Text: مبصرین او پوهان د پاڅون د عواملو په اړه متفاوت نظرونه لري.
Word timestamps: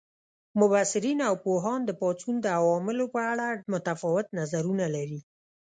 مبصرین 0.61 1.19
او 1.29 1.35
پوهان 1.45 1.79
د 1.85 1.91
پاڅون 2.01 2.35
د 2.41 2.45
عواملو 2.59 3.05
په 3.13 3.19
اړه 3.31 3.47
متفاوت 3.73 4.27
نظرونه 4.39 4.85
لري. 4.95 5.19